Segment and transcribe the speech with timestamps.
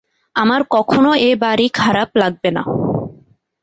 [0.35, 2.63] আমার কখনো এ বাড়ি খারাপ লাগবে না।